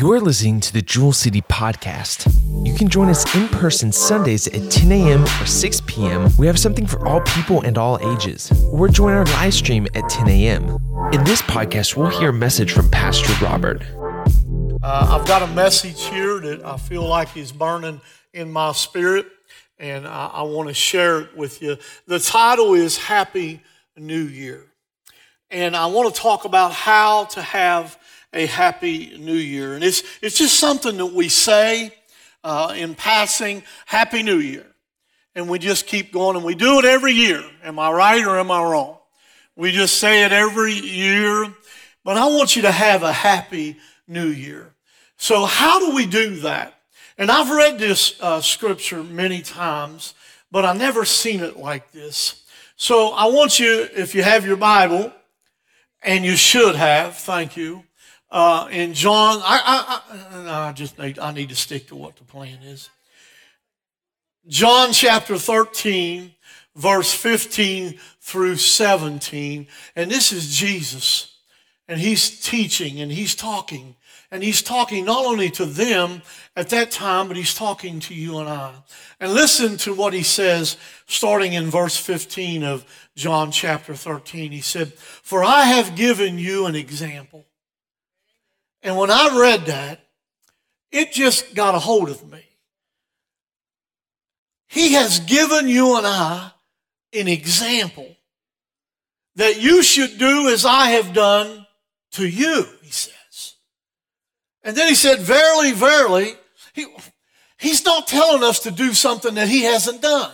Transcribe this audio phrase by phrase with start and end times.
[0.00, 2.26] You're listening to the Jewel City Podcast.
[2.66, 5.24] You can join us in person Sundays at 10 a.m.
[5.24, 6.30] or 6 p.m.
[6.38, 8.50] We have something for all people and all ages.
[8.72, 10.70] Or join our live stream at 10 a.m.
[11.12, 13.82] In this podcast, we'll hear a message from Pastor Robert.
[14.82, 18.00] Uh, I've got a message here that I feel like is burning
[18.32, 19.26] in my spirit,
[19.78, 21.76] and I, I want to share it with you.
[22.06, 23.62] The title is Happy
[23.98, 24.64] New Year.
[25.50, 27.98] And I want to talk about how to have
[28.32, 29.74] a happy new year.
[29.74, 31.92] And it's, it's just something that we say
[32.44, 34.66] uh, in passing, Happy New Year.
[35.34, 37.44] And we just keep going, and we do it every year.
[37.62, 38.98] Am I right or am I wrong?
[39.54, 41.46] We just say it every year.
[42.04, 43.76] But I want you to have a happy
[44.08, 44.74] new year.
[45.16, 46.80] So, how do we do that?
[47.18, 50.14] And I've read this uh, scripture many times,
[50.50, 52.42] but I've never seen it like this.
[52.76, 55.12] So, I want you, if you have your Bible,
[56.02, 57.84] and you should have, thank you,
[58.30, 62.16] uh, in John, I, I, I, I just need, I need to stick to what
[62.16, 62.88] the plan is.
[64.46, 66.32] John chapter 13,
[66.76, 69.66] verse 15 through 17.
[69.96, 71.36] And this is Jesus.
[71.88, 73.96] And he's teaching and he's talking.
[74.30, 76.22] And he's talking not only to them
[76.54, 78.72] at that time, but he's talking to you and I.
[79.18, 82.84] And listen to what he says starting in verse 15 of
[83.16, 84.52] John chapter 13.
[84.52, 87.46] He said, For I have given you an example
[88.82, 90.06] and when I read that,
[90.90, 92.42] it just got a hold of me.
[94.68, 96.52] He has given you and I
[97.12, 98.16] an example
[99.36, 101.66] that you should do as I have done
[102.12, 103.54] to you, he says.
[104.62, 106.34] And then he said, Verily, verily,
[106.74, 106.86] he,
[107.58, 110.32] he's not telling us to do something that he hasn't done.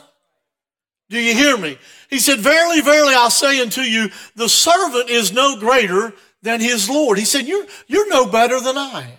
[1.08, 1.78] Do you hear me?
[2.10, 6.88] He said, Verily, verily, I say unto you, the servant is no greater than his
[6.88, 7.18] Lord.
[7.18, 9.18] He said, You're, you're no better than I am.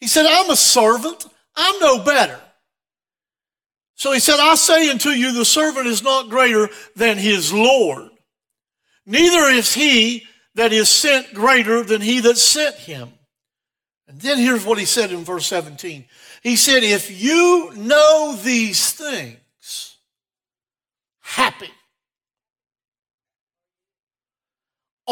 [0.00, 1.26] He said, I'm a servant.
[1.54, 2.40] I'm no better.
[3.94, 8.10] So he said, I say unto you, the servant is not greater than his Lord.
[9.06, 13.12] Neither is he that is sent greater than he that sent him.
[14.08, 16.04] And then here's what he said in verse 17.
[16.42, 19.98] He said, If you know these things,
[21.20, 21.70] happy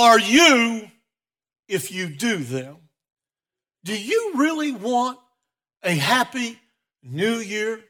[0.00, 0.91] are you
[1.69, 2.77] if you do them?
[3.84, 5.19] Do you really want
[5.83, 6.59] a happy
[7.03, 7.81] new year?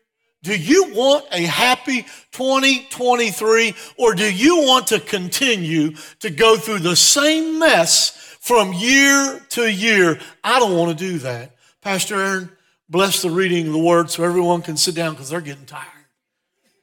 [0.43, 6.79] Do you want a happy 2023 or do you want to continue to go through
[6.79, 10.19] the same mess from year to year?
[10.43, 11.57] I don't want to do that.
[11.83, 12.51] Pastor Aaron,
[12.89, 15.87] bless the reading of the word so everyone can sit down because they're getting tired.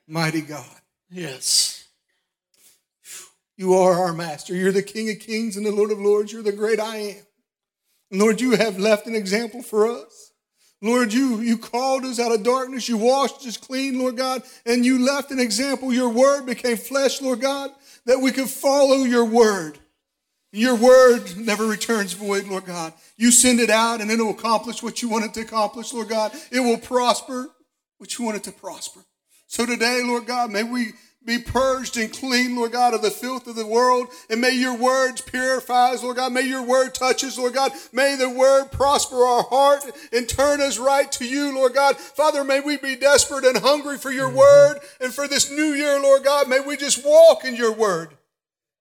[0.07, 0.65] Mighty God.
[1.09, 1.76] Yes.
[3.57, 4.55] You are our master.
[4.55, 6.31] You're the King of kings and the Lord of lords.
[6.31, 7.25] You're the great I am.
[8.11, 10.31] Lord, you have left an example for us.
[10.81, 12.87] Lord, you, you called us out of darkness.
[12.87, 15.91] You washed us clean, Lord God, and you left an example.
[15.91, 17.71] Your word became flesh, Lord God,
[18.05, 19.79] that we could follow your word.
[20.51, 22.93] Your word never returns void, Lord God.
[23.17, 26.09] You send it out and it will accomplish what you want it to accomplish, Lord
[26.09, 26.31] God.
[26.51, 27.49] It will prosper
[27.97, 29.01] what you want it to prosper.
[29.47, 30.91] So today, Lord God, may we
[31.27, 34.07] be purged and clean, Lord God, of the filth of the world.
[34.29, 36.31] And may your words purify us, Lord God.
[36.31, 37.73] May your word touch us, Lord God.
[37.91, 39.83] May the word prosper our heart
[40.13, 41.97] and turn us right to you, Lord God.
[41.97, 44.37] Father, may we be desperate and hungry for your mm-hmm.
[44.37, 44.79] word.
[45.01, 48.15] And for this new year, Lord God, may we just walk in your word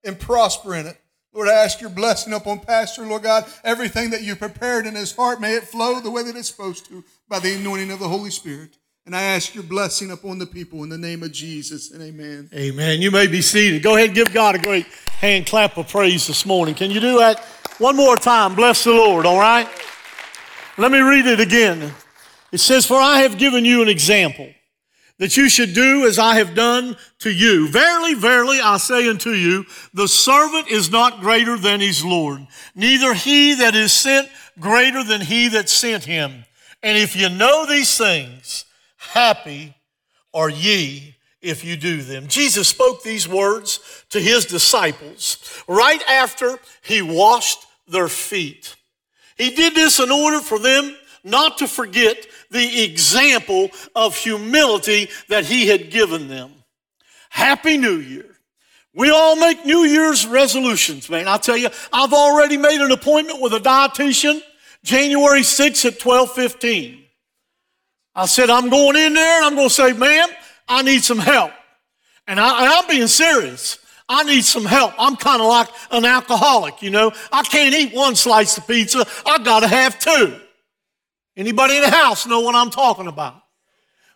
[0.05, 1.01] and prosper in it.
[1.33, 3.45] Lord, I ask your blessing upon Pastor, Lord God.
[3.65, 6.87] Everything that you prepared in his heart, may it flow the way that it's supposed
[6.87, 8.79] to by the anointing of the Holy Spirit.
[9.07, 12.51] And I ask your blessing upon the people in the name of Jesus and amen.
[12.53, 13.01] Amen.
[13.01, 13.85] You may be seated.
[13.85, 14.87] Go ahead and give God a great
[15.21, 16.75] hand clap of praise this morning.
[16.75, 17.39] Can you do that
[17.79, 18.57] one more time?
[18.57, 19.69] Bless the Lord, all right?
[20.77, 21.95] Let me read it again.
[22.51, 24.49] It says, For I have given you an example
[25.19, 27.69] that you should do as I have done to you.
[27.69, 32.45] Verily, verily, I say unto you, the servant is not greater than his Lord,
[32.75, 34.29] neither he that is sent
[34.59, 36.45] greater than he that sent him.
[36.83, 38.65] And if you know these things,
[38.97, 39.75] Happy
[40.33, 42.27] are ye if you do them.
[42.27, 48.75] Jesus spoke these words to his disciples right after he washed their feet.
[49.37, 55.45] He did this in order for them not to forget the example of humility that
[55.45, 56.53] he had given them.
[57.29, 58.37] Happy New Year.
[58.95, 61.29] We all make New Year's resolutions, man.
[61.29, 64.41] I tell you, I've already made an appointment with a dietitian
[64.83, 67.06] January 6th at 1215.
[68.17, 70.29] I said, I'm going in there and I'm going to say, ma'am,
[70.67, 71.53] I need some help.
[72.27, 73.79] And, I, am being serious.
[74.09, 74.95] I need some help.
[74.99, 77.13] I'm kind of like an alcoholic, you know.
[77.31, 79.07] I can't eat one slice of pizza.
[79.27, 80.41] I got to have two.
[81.37, 83.43] Anybody in the house know what I'm talking about?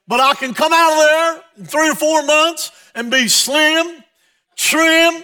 [0.08, 4.02] But I can come out of there in three or four months and be slim,
[4.56, 5.22] trim,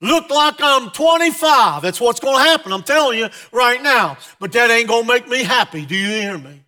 [0.00, 1.82] look like I'm 25.
[1.82, 2.72] That's what's going to happen.
[2.72, 4.16] I'm telling you right now.
[4.38, 5.84] But that ain't going to make me happy.
[5.84, 6.62] Do you hear me?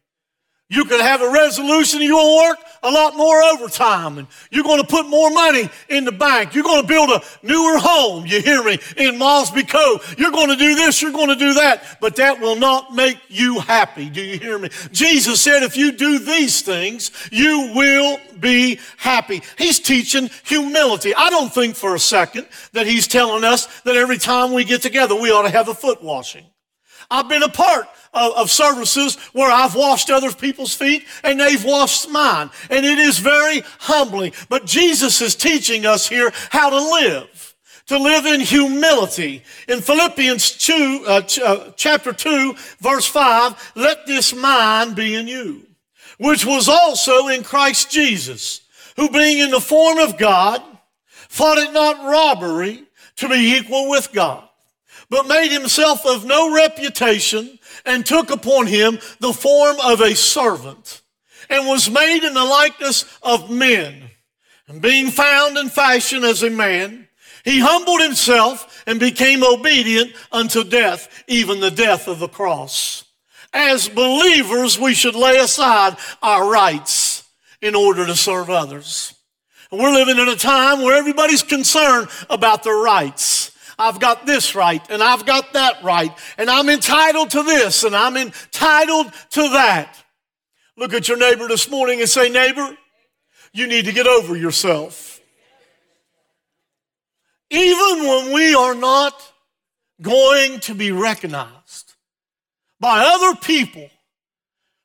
[0.70, 4.80] You could have a resolution you will work a lot more overtime and you're going
[4.80, 6.54] to put more money in the bank.
[6.54, 10.14] You're going to build a newer home, you hear me, in Mosby Cove.
[10.18, 13.18] You're going to do this, you're going to do that, but that will not make
[13.28, 14.08] you happy.
[14.08, 14.70] Do you hear me?
[14.90, 19.42] Jesus said if you do these things, you will be happy.
[19.58, 21.14] He's teaching humility.
[21.14, 24.80] I don't think for a second that he's telling us that every time we get
[24.80, 26.46] together, we ought to have a foot washing.
[27.10, 31.64] I've been a part of, of, services where I've washed other people's feet and they've
[31.64, 32.50] washed mine.
[32.70, 34.32] And it is very humbling.
[34.48, 37.54] But Jesus is teaching us here how to live.
[37.88, 39.42] To live in humility.
[39.68, 45.28] In Philippians 2, uh, ch- uh, chapter 2, verse 5, let this mind be in
[45.28, 45.66] you,
[46.18, 48.62] which was also in Christ Jesus,
[48.96, 50.62] who being in the form of God,
[51.28, 52.84] thought it not robbery
[53.16, 54.48] to be equal with God
[55.14, 57.56] but made himself of no reputation
[57.86, 61.02] and took upon him the form of a servant
[61.48, 64.10] and was made in the likeness of men.
[64.66, 67.06] And being found in fashion as a man,
[67.44, 73.04] he humbled himself and became obedient unto death, even the death of the cross.
[73.52, 77.22] As believers, we should lay aside our rights
[77.62, 79.14] in order to serve others.
[79.70, 83.52] And we're living in a time where everybody's concerned about their rights.
[83.78, 87.94] I've got this right and I've got that right and I'm entitled to this and
[87.94, 90.02] I'm entitled to that.
[90.76, 92.76] Look at your neighbor this morning and say, neighbor,
[93.52, 95.20] you need to get over yourself.
[97.50, 99.14] Even when we are not
[100.02, 101.94] going to be recognized
[102.80, 103.88] by other people,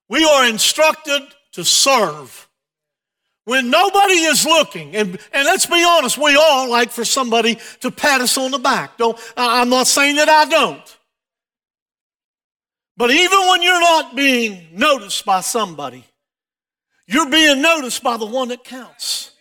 [0.07, 1.21] we are instructed
[1.53, 2.48] to serve
[3.49, 7.89] when nobody is looking, and, and let's be honest, we all like for somebody to
[7.89, 8.95] pat us on the back.
[8.99, 10.97] Don't, I'm not saying that I don't.
[12.95, 16.05] But even when you're not being noticed by somebody,
[17.07, 19.31] you're being noticed by the one that counts.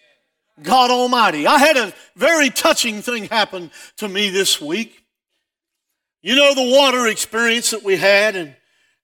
[0.62, 1.46] God Almighty.
[1.46, 5.04] I had a very touching thing happen to me this week.
[6.22, 8.56] You know the water experience that we had, and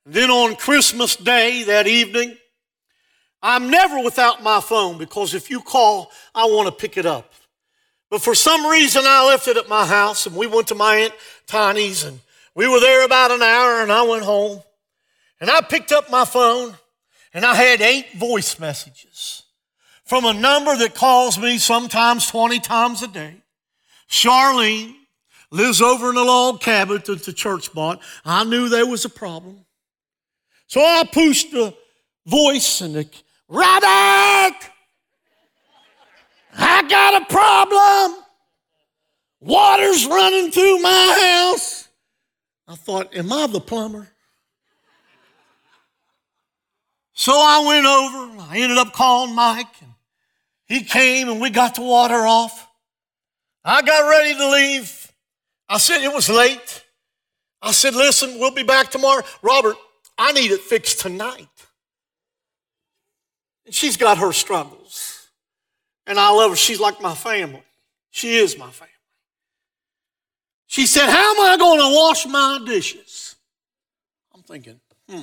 [0.06, 2.38] then on Christmas Day that evening,
[3.44, 7.30] I'm never without my phone because if you call, I want to pick it up.
[8.08, 10.96] But for some reason, I left it at my house and we went to my
[10.96, 11.12] Aunt
[11.46, 12.20] Tiny's and
[12.54, 14.62] we were there about an hour and I went home
[15.40, 16.74] and I picked up my phone
[17.34, 19.42] and I had eight voice messages
[20.04, 23.34] from a number that calls me sometimes 20 times a day.
[24.08, 24.94] Charlene
[25.50, 28.00] lives over in a log cabin that the church bought.
[28.24, 29.66] I knew there was a problem.
[30.66, 31.74] So I pushed the
[32.26, 33.06] voice and the
[33.48, 34.58] Robert,
[36.56, 38.24] I got a problem.
[39.40, 41.88] Water's running through my house.
[42.66, 44.08] I thought, am I the plumber?
[47.12, 49.92] So I went over, I ended up calling Mike, and
[50.66, 52.68] he came and we got the water off.
[53.64, 55.12] I got ready to leave.
[55.68, 56.84] I said it was late.
[57.62, 59.22] I said, listen, we'll be back tomorrow.
[59.42, 59.76] Robert,
[60.18, 61.48] I need it fixed tonight.
[63.66, 65.28] And she's got her struggles.
[66.06, 66.56] And I love her.
[66.56, 67.62] She's like my family.
[68.10, 68.90] She is my family.
[70.66, 73.36] She said, How am I going to wash my dishes?
[74.34, 75.22] I'm thinking, hmm,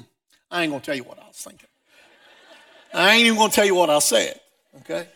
[0.49, 1.67] I ain't going to tell you what I was thinking.
[2.93, 4.39] I ain't even going to tell you what I said,
[4.79, 5.07] okay?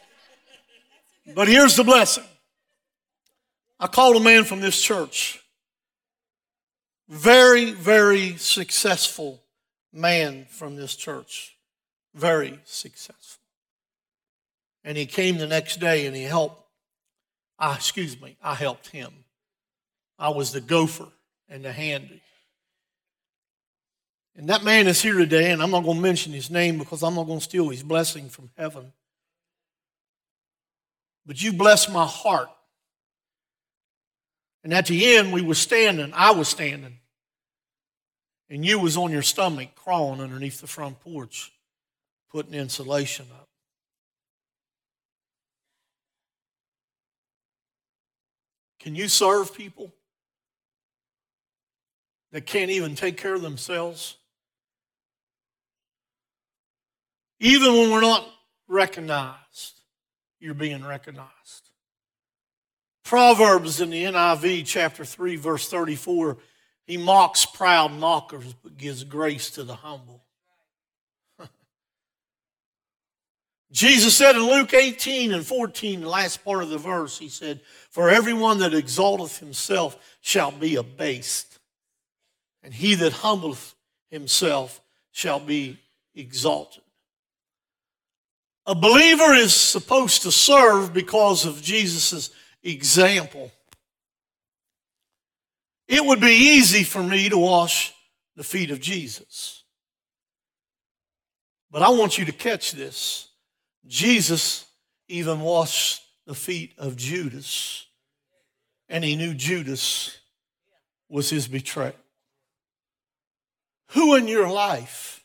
[1.34, 2.24] But here's the blessing.
[3.79, 5.41] I called a man from this church.
[7.10, 9.41] Very, very successful
[9.91, 11.55] man from this church
[12.15, 13.43] very successful.
[14.84, 16.62] And he came the next day and he helped.
[17.60, 19.12] I, excuse me, I helped him.
[20.17, 21.07] I was the gopher
[21.50, 22.22] and the handy.
[24.38, 27.03] And that man is here today, and I'm not going to mention his name because
[27.03, 28.91] I'm not going to steal his blessing from heaven.
[31.25, 32.50] But you blessed my heart.
[34.63, 36.98] And at the end, we were standing, I was standing,
[38.50, 41.53] and you was on your stomach crawling underneath the front porch
[42.36, 43.48] putting insulation up.
[48.82, 49.94] Can you serve people
[52.34, 54.18] that can't even take care of themselves?
[57.39, 58.27] Even when we're not
[58.68, 59.80] recognized,
[60.42, 61.70] you're being recognized.
[63.06, 66.36] Proverbs in the NIV, chapter 3, verse 34,
[66.84, 70.25] he mocks proud mockers, but gives grace to the humble.
[73.75, 77.60] Jesus said in Luke 18 and 14, the last part of the verse, he said,
[77.89, 81.60] For everyone that exalteth himself shall be abased,
[82.63, 83.75] and he that humbleth
[84.10, 84.79] himself
[85.12, 85.77] shall be
[86.15, 86.84] exalted.
[88.65, 92.29] A believer is supposed to serve because of Jesus'
[92.63, 93.51] example.
[95.89, 97.94] It would be easy for me to wash
[98.38, 99.65] the feet of Jesus.
[101.70, 103.27] But I want you to catch this.
[103.88, 104.65] Jesus
[105.08, 107.86] even washed the feet of Judas,
[108.89, 110.18] and he knew Judas
[111.10, 111.94] was his betrayer.
[113.89, 115.24] Who in your life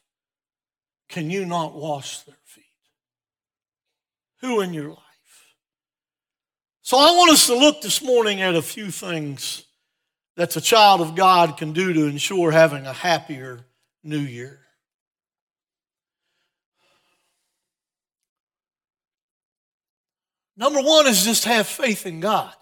[1.09, 2.64] can you not wash their feet?
[4.40, 4.99] Who in your life?
[6.83, 9.64] So I want us to look this morning at a few things
[10.37, 13.61] that the child of God can do to ensure having a happier
[14.02, 14.60] new year.
[20.61, 22.55] Number one is just have faith in God.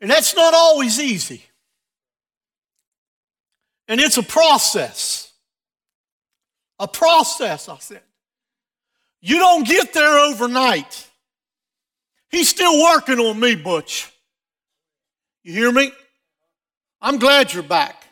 [0.00, 1.44] And that's not always easy.
[3.86, 5.30] And it's a process.
[6.78, 8.00] A process, I said.
[9.20, 11.06] You don't get there overnight.
[12.30, 14.10] He's still working on me, Butch.
[15.42, 15.92] You hear me?
[17.02, 18.02] I'm glad you're back.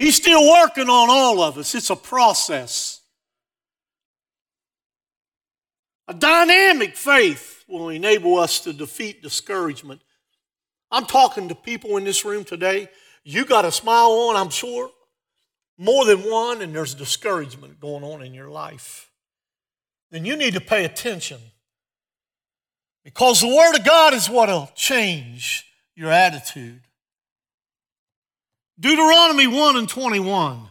[0.00, 1.76] He's still working on all of us.
[1.76, 3.00] It's a process.
[6.06, 10.02] A dynamic faith will enable us to defeat discouragement.
[10.90, 12.88] I'm talking to people in this room today.
[13.24, 14.90] You got a smile on, I'm sure.
[15.78, 19.10] More than one, and there's discouragement going on in your life.
[20.10, 21.40] Then you need to pay attention.
[23.02, 25.64] Because the Word of God is what will change
[25.96, 26.82] your attitude.
[28.78, 30.70] Deuteronomy 1 and 21.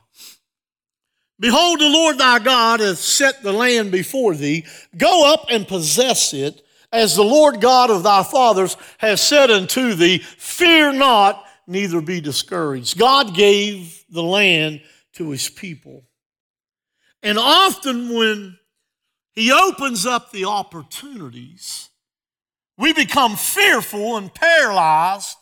[1.39, 4.65] Behold, the Lord thy God hath set the land before thee.
[4.95, 6.61] Go up and possess it,
[6.91, 10.19] as the Lord God of thy fathers has said unto thee.
[10.19, 12.99] Fear not, neither be discouraged.
[12.99, 14.81] God gave the land
[15.13, 16.03] to his people.
[17.23, 18.59] And often when
[19.31, 21.89] he opens up the opportunities,
[22.77, 25.37] we become fearful and paralyzed.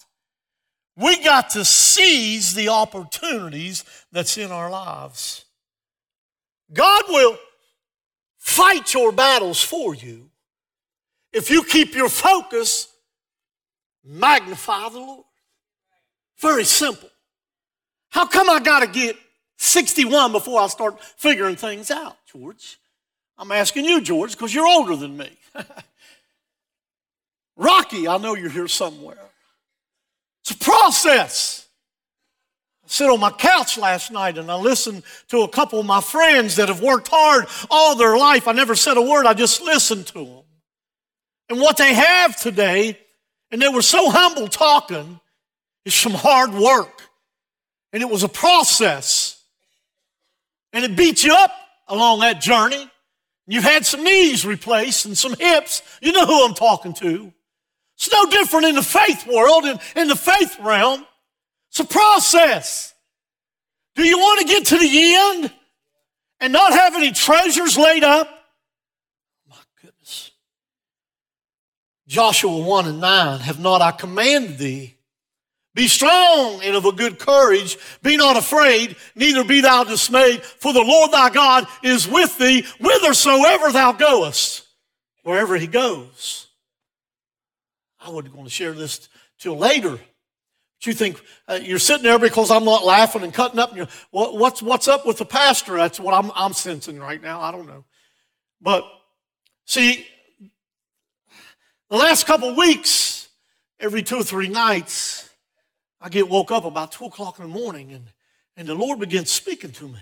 [0.95, 5.45] We got to seize the opportunities that's in our lives.
[6.73, 7.37] God will
[8.37, 10.29] fight your battles for you
[11.33, 12.87] if you keep your focus,
[14.03, 15.25] magnify the Lord.
[16.39, 17.09] Very simple.
[18.09, 19.15] How come I got to get
[19.57, 22.77] 61 before I start figuring things out, George?
[23.37, 25.29] I'm asking you, George, because you're older than me.
[27.55, 29.17] Rocky, I know you're here somewhere.
[30.41, 31.67] It's a process
[32.91, 36.57] sit on my couch last night and I listened to a couple of my friends
[36.57, 38.47] that have worked hard all their life.
[38.47, 40.43] I never said a word, I just listened to them.
[41.49, 42.99] And what they have today,
[43.49, 45.19] and they were so humble talking,
[45.85, 47.01] is some hard work.
[47.93, 49.41] And it was a process.
[50.73, 51.51] And it beat you up
[51.87, 52.89] along that journey.
[53.47, 55.81] You've had some knees replaced and some hips.
[56.01, 57.33] You know who I'm talking to.
[57.97, 61.05] It's no different in the faith world and in the faith realm.
[61.71, 62.93] It's a process.
[63.95, 65.53] Do you want to get to the end
[66.41, 68.27] and not have any treasures laid up?
[69.49, 70.31] My goodness.
[72.07, 74.97] Joshua 1 and 9, have not I commanded thee?
[75.73, 77.77] Be strong and of a good courage.
[78.03, 82.65] Be not afraid, neither be thou dismayed, for the Lord thy God is with thee
[82.81, 84.67] whithersoever thou goest,
[85.23, 86.47] wherever he goes.
[88.01, 89.07] I wasn't going to share this
[89.39, 89.97] till later
[90.85, 93.75] you think uh, you're sitting there because I'm not laughing and cutting up.
[93.75, 95.77] And what, what's, what's up with the pastor?
[95.77, 97.39] That's what I'm, I'm sensing right now.
[97.39, 97.85] I don't know.
[98.61, 98.83] But
[99.65, 100.05] see,
[101.89, 103.29] the last couple weeks,
[103.79, 105.29] every two or three nights,
[105.99, 108.05] I get woke up about 2 o'clock in the morning and,
[108.57, 109.99] and the Lord begins speaking to me.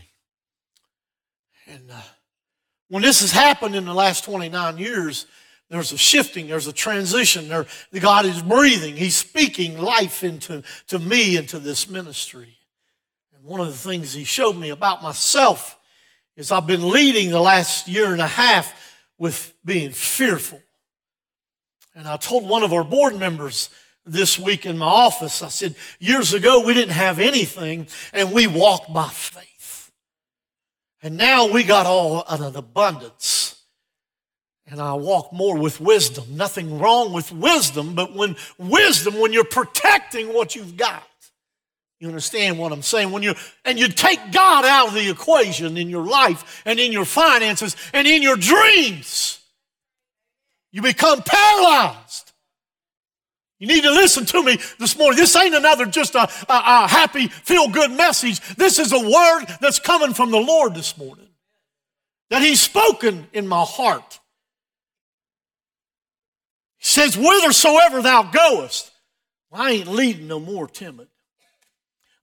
[1.68, 2.02] And uh,
[2.88, 5.26] when this has happened in the last 29 years,
[5.70, 7.48] there's a shifting, there's a transition.
[7.48, 7.68] There,
[8.00, 8.96] God is breathing.
[8.96, 12.58] He's speaking life into to me, into this ministry.
[13.36, 15.78] And one of the things He showed me about myself
[16.36, 18.74] is I've been leading the last year and a half
[19.20, 20.62] with being fearful.
[21.94, 23.70] And I told one of our board members
[24.06, 28.48] this week in my office, I said, years ago we didn't have anything and we
[28.48, 29.92] walked by faith.
[31.04, 33.59] And now we got all an abundance
[34.70, 36.26] and I walk more with wisdom.
[36.32, 41.04] Nothing wrong with wisdom, but when wisdom, when you're protecting what you've got,
[42.00, 43.12] you understand what I'm saying?
[43.12, 43.34] When you
[43.66, 47.76] and you take God out of the equation in your life and in your finances
[47.94, 49.42] and in your dreams,
[50.72, 52.32] you become paralyzed.
[53.60, 55.20] You need to listen to me this morning.
[55.20, 58.40] This ain't another just a, a, a happy, feel good message.
[58.56, 61.28] This is a word that's coming from the Lord this morning
[62.30, 64.19] that He's spoken in my heart.
[66.80, 68.92] He says, Whithersoever thou goest,
[69.52, 71.08] well, I ain't leading no more timid.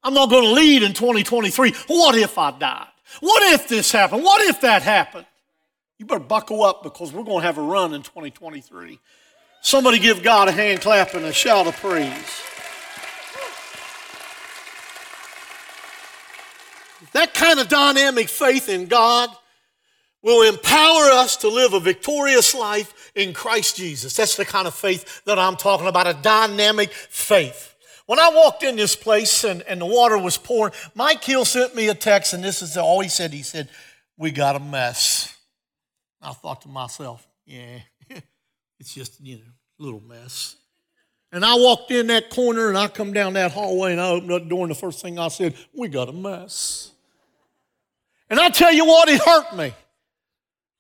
[0.03, 1.73] I'm not going to lead in 2023.
[1.89, 2.87] What if I died?
[3.21, 4.23] What if this happened?
[4.23, 5.27] What if that happened?
[5.99, 8.99] You better buckle up because we're going to have a run in 2023.
[9.63, 12.43] Somebody give God a hand clap and a shout of praise.
[17.13, 19.31] That kind of dynamic faith in God
[20.27, 24.17] will empower us to live a victorious life in Christ Jesus.
[24.17, 27.77] That's the kind of faith that I'm talking about, a dynamic faith.
[28.07, 31.77] When I walked in this place and, and the water was pouring, Mike Hill sent
[31.77, 33.33] me a text, and this is all he said.
[33.33, 33.69] He said,
[34.19, 35.33] We got a mess.
[36.21, 37.79] I thought to myself, Yeah,
[38.81, 39.45] it's just, you know,
[39.79, 40.57] a little mess.
[41.31, 44.33] And I walked in that corner and I come down that hallway and I opened
[44.33, 46.91] up the door, and the first thing I said, We got a mess.
[48.29, 49.73] And I tell you what, it hurt me.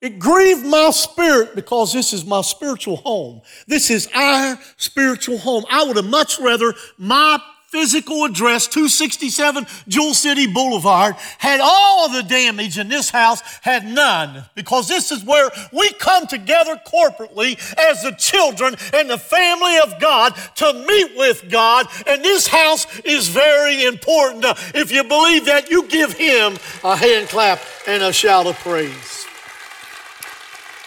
[0.02, 3.40] It grieved my spirit because this is my spiritual home.
[3.66, 5.64] This is our spiritual home.
[5.70, 12.22] I would have much rather my physical address, 267 Jewel City Boulevard, had all the
[12.22, 14.44] damage and this house had none.
[14.54, 20.00] Because this is where we come together corporately as the children and the family of
[20.00, 21.86] God to meet with God.
[22.06, 24.44] And this house is very important.
[24.74, 29.26] If you believe that, you give him a hand clap and a shout of praise.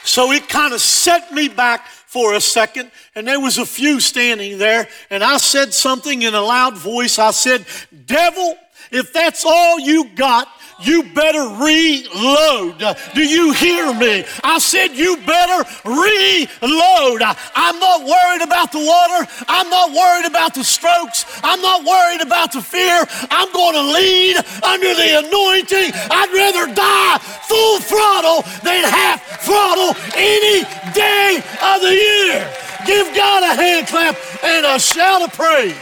[0.03, 4.00] So it kind of set me back for a second, and there was a few
[4.00, 7.20] standing there, and I said something in a loud voice.
[7.20, 7.65] I said,
[8.06, 8.56] Devil,
[8.91, 10.47] if that's all you got,
[10.82, 12.80] you better reload.
[13.13, 14.24] Do you hear me?
[14.44, 17.22] I said, You better reload.
[17.56, 19.30] I'm not worried about the water.
[19.48, 21.26] I'm not worried about the strokes.
[21.44, 23.06] I'm not worried about the fear.
[23.30, 25.92] I'm going to lead under the anointing.
[26.12, 30.63] I'd rather die full throttle than half throttle any
[30.94, 32.70] day of the year.
[32.86, 35.76] Give God a hand clap and a shout of praise.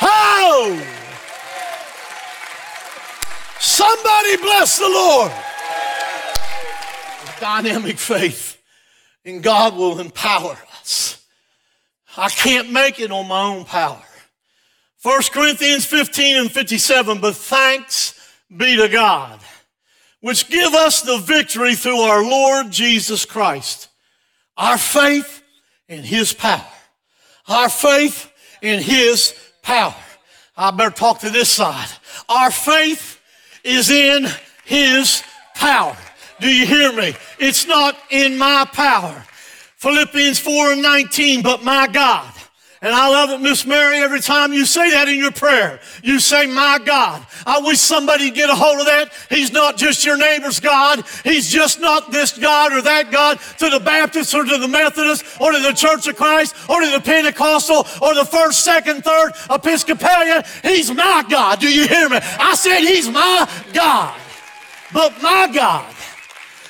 [0.00, 0.95] Oh!
[3.58, 5.32] Somebody bless the Lord.
[7.40, 8.60] Dynamic faith
[9.24, 11.24] in God will empower us.
[12.16, 14.02] I can't make it on my own power.
[15.02, 19.40] 1 Corinthians 15 and 57, but thanks be to God,
[20.20, 23.88] which give us the victory through our Lord Jesus Christ.
[24.56, 25.42] Our faith
[25.88, 26.66] in His power.
[27.48, 29.94] Our faith in His power.
[30.56, 31.88] I better talk to this side.
[32.28, 33.15] Our faith
[33.66, 34.26] is in
[34.64, 35.22] his
[35.54, 35.96] power.
[36.40, 37.14] Do you hear me?
[37.38, 39.24] It's not in my power.
[39.76, 42.32] Philippians 4 and 19, but my God.
[42.86, 45.80] And I love it, Miss Mary, every time you say that in your prayer.
[46.04, 47.26] You say, my God.
[47.44, 49.10] I wish somebody get a hold of that.
[49.28, 51.04] He's not just your neighbor's God.
[51.24, 55.24] He's just not this God or that God to the Baptist or to the Methodist
[55.40, 59.32] or to the Church of Christ or to the Pentecostal or the first, second, third
[59.50, 60.44] Episcopalian.
[60.62, 61.58] He's my God.
[61.58, 62.18] Do you hear me?
[62.22, 64.16] I said he's my God.
[64.92, 65.95] But my God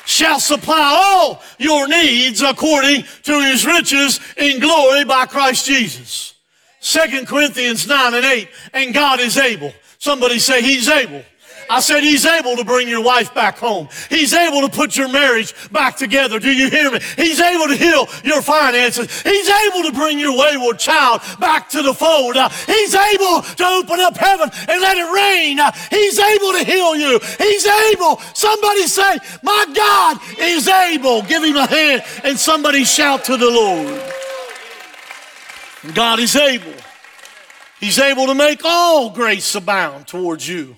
[0.06, 6.34] shall supply all your needs according to his riches in glory by Christ Jesus.
[6.80, 8.48] Second Corinthians 9 and 8.
[8.72, 9.72] And God is able.
[9.98, 11.22] Somebody say he's able
[11.68, 13.88] I said, He's able to bring your wife back home.
[14.08, 16.38] He's able to put your marriage back together.
[16.38, 17.00] Do you hear me?
[17.16, 19.22] He's able to heal your finances.
[19.22, 22.36] He's able to bring your wayward child back to the fold.
[22.66, 25.58] He's able to open up heaven and let it rain.
[25.90, 27.20] He's able to heal you.
[27.38, 28.18] He's able.
[28.34, 31.22] Somebody say, My God is able.
[31.22, 34.02] Give him a hand and somebody shout to the Lord.
[35.94, 36.72] God is able.
[37.80, 40.76] He's able to make all grace abound towards you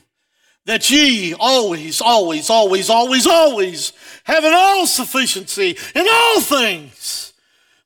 [0.68, 7.32] that ye always, always, always, always, always, have an all sufficiency in all things,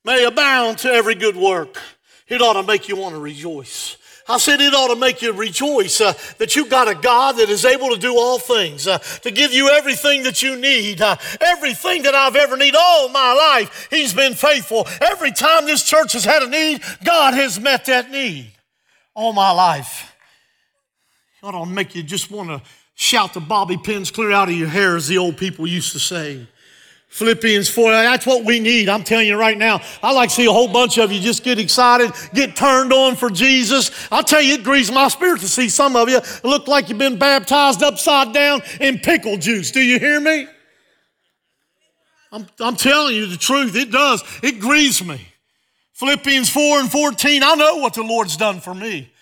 [0.04, 1.78] may abound to every good work.
[2.26, 3.96] It ought to make you want to rejoice.
[4.28, 7.50] I said it ought to make you rejoice uh, that you've got a God that
[7.50, 11.14] is able to do all things, uh, to give you everything that you need, uh,
[11.40, 13.86] everything that I've ever need all my life.
[13.90, 14.88] He's been faithful.
[15.00, 18.50] Every time this church has had a need, God has met that need
[19.14, 20.11] all my life.
[21.42, 22.62] Ought to make you just want to
[22.94, 25.98] shout the bobby pins clear out of your hair, as the old people used to
[25.98, 26.46] say.
[27.08, 28.88] Philippians 4, that's what we need.
[28.88, 29.80] I'm telling you right now.
[30.02, 33.16] I like to see a whole bunch of you just get excited, get turned on
[33.16, 33.90] for Jesus.
[34.10, 36.96] I'll tell you, it grieves my spirit to see some of you look like you've
[36.96, 39.72] been baptized upside down in pickle juice.
[39.72, 40.46] Do you hear me?
[42.30, 43.74] I'm, I'm telling you the truth.
[43.74, 44.22] It does.
[44.42, 45.20] It grieves me.
[45.94, 49.12] Philippians 4 and 14, I know what the Lord's done for me.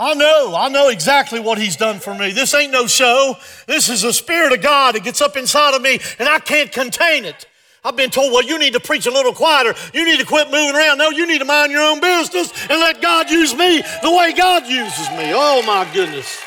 [0.00, 2.32] I know, I know exactly what he's done for me.
[2.32, 3.36] This ain't no show.
[3.66, 6.72] This is the Spirit of God that gets up inside of me and I can't
[6.72, 7.44] contain it.
[7.84, 9.74] I've been told, well, you need to preach a little quieter.
[9.92, 10.96] You need to quit moving around.
[10.96, 14.32] No, you need to mind your own business and let God use me the way
[14.32, 15.32] God uses me.
[15.34, 16.40] Oh, my goodness.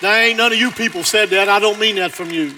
[0.00, 1.50] Now, ain't none of you people said that.
[1.50, 2.54] I don't mean that from you.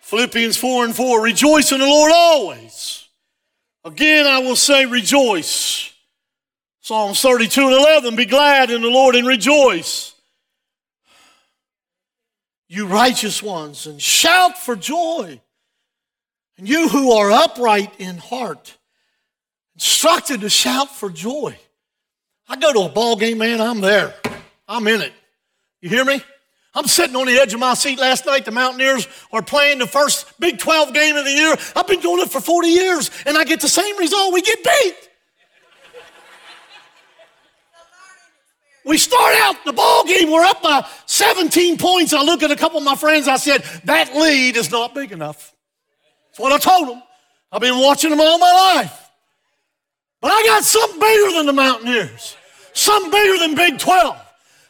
[0.00, 3.06] Philippians 4 and 4 Rejoice in the Lord always.
[3.84, 5.91] Again, I will say, rejoice.
[6.82, 10.14] Psalms 32 and 11 Be glad in the Lord and rejoice.
[12.68, 15.40] You righteous ones, and shout for joy.
[16.58, 18.76] And you who are upright in heart,
[19.74, 21.56] instructed to shout for joy.
[22.48, 24.14] I go to a ball game, man, I'm there.
[24.66, 25.12] I'm in it.
[25.80, 26.20] You hear me?
[26.74, 28.44] I'm sitting on the edge of my seat last night.
[28.44, 31.54] The Mountaineers are playing the first Big 12 game of the year.
[31.76, 34.32] I've been doing it for 40 years, and I get the same result.
[34.32, 35.08] We get beat.
[38.84, 42.12] We start out the ball game, we're up by 17 points.
[42.12, 45.12] I look at a couple of my friends, I said, that lead is not big
[45.12, 45.54] enough.
[46.28, 47.02] That's what I told them.
[47.52, 49.10] I've been watching them all my life.
[50.20, 52.36] But I got something bigger than the Mountaineers,
[52.72, 54.16] something bigger than Big 12.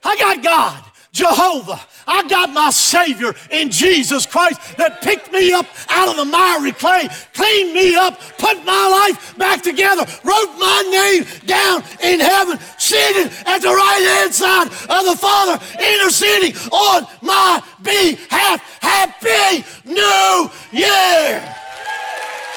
[0.05, 5.67] I got God, Jehovah, I got my Savior in Jesus Christ that picked me up
[5.89, 10.83] out of the miry clay, cleaned me up, put my life back together, wrote my
[10.91, 17.07] name down in heaven, seated at the right hand side of the Father, interceding on
[17.21, 18.61] my behalf.
[18.81, 21.55] Happy New Year!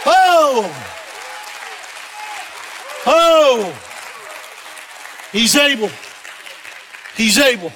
[0.05, 0.71] Oh!
[3.07, 3.81] Oh!
[5.31, 5.89] He's able.
[7.15, 7.71] He's able.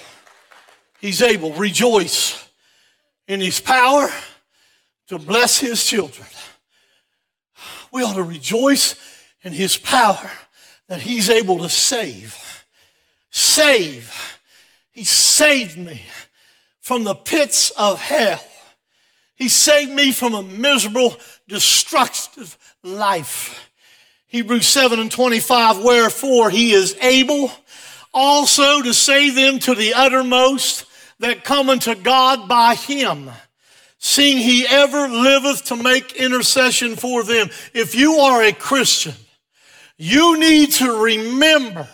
[1.00, 1.54] He's able.
[1.54, 2.50] To rejoice
[3.28, 4.10] in His power
[5.08, 6.28] to bless His children.
[7.92, 8.96] We ought to rejoice
[9.44, 10.32] in His power
[10.88, 12.66] that He's able to save.
[13.32, 14.40] Save.
[14.92, 16.02] He saved me
[16.82, 18.44] from the pits of hell.
[19.36, 21.16] He saved me from a miserable,
[21.48, 23.72] destructive life.
[24.28, 27.52] Hebrews 7 and 25, wherefore he is able
[28.14, 30.86] also to save them to the uttermost
[31.20, 33.30] that come unto God by him,
[33.98, 37.50] seeing he ever liveth to make intercession for them.
[37.74, 39.14] If you are a Christian,
[39.98, 41.88] you need to remember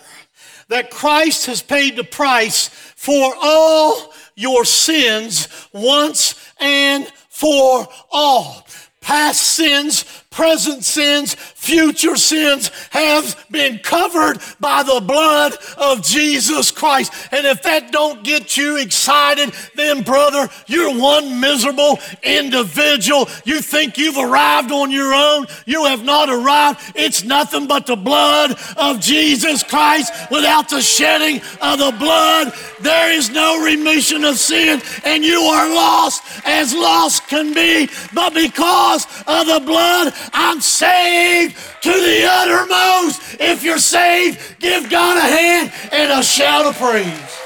[0.68, 8.66] that Christ has paid the price for all your sins once and for all.
[9.02, 17.14] Past sins, present sins, future sins have been covered by the blood of Jesus Christ.
[17.32, 23.30] And if that don't get you excited, then brother, you're one miserable individual.
[23.46, 25.48] You think you've arrived on your own.
[25.66, 26.82] You have not arrived.
[26.96, 30.12] It's nothing but the blood of Jesus Christ.
[30.30, 35.74] Without the shedding of the blood, there is no remission of sin and you are
[35.74, 37.90] lost as lost can be.
[38.14, 43.22] But because of the blood, I'm saved to the uttermost.
[43.40, 47.40] If you're saved, give God a hand and a shout of praise.